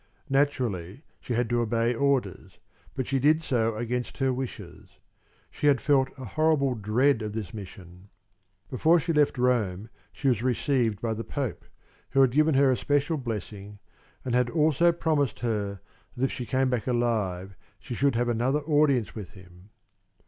[0.31, 2.57] Naturally, she had to obey orders;
[2.95, 4.97] but she did so against her wishes.
[5.51, 8.09] She had felt a horrible dread of this mission.
[8.67, 11.65] Before she left Rome, she was received by the Pope,
[12.09, 13.77] who had given her a special blessing
[14.25, 15.81] and had also promised her
[16.17, 19.69] that if she came back alive she should have another audience with him.